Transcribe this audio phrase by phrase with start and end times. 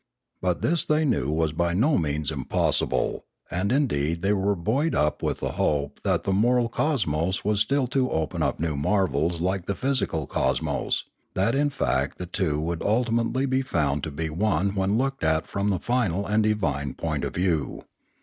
[0.41, 5.21] But this they knew was by no means impossible; and indeed they were buoyed up
[5.21, 9.67] with the hope that the moral cosmos was still to open up new marvels like
[9.67, 11.03] the physical cosmos,
[11.35, 15.45] that in fact the two would ultimately be found to be one when looked at
[15.45, 17.83] from the final and divine point of view.